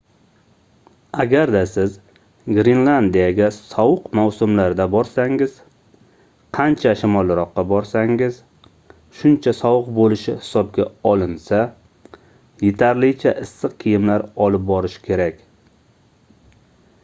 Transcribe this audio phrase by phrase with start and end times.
[1.23, 1.97] agarda siz
[2.59, 5.53] grenlandiyaga sovuq mavsumlarda borsangiz
[6.59, 8.41] qancha shimolroqqa borsangiz
[9.19, 11.61] shuncha sovuq bo'lishi hisobga olinsa
[12.69, 15.41] yetarlicha issiq kiyimlar olib borish kerak